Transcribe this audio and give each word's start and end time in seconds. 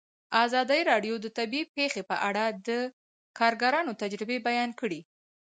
ازادي 0.43 0.81
راډیو 0.91 1.15
د 1.21 1.25
طبیعي 1.37 1.65
پېښې 1.75 2.01
په 2.09 2.15
اړه 2.29 2.45
د 2.67 2.69
کارګرانو 3.39 3.91
تجربې 4.01 4.37
بیان 4.47 4.69
کړي. 4.79 4.99